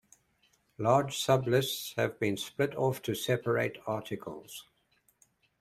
Large 0.79 1.19
sublists 1.23 1.93
have 1.93 2.19
been 2.19 2.35
split 2.35 2.75
off 2.75 3.03
to 3.03 3.13
separate 3.13 3.77
articles. 3.85 4.65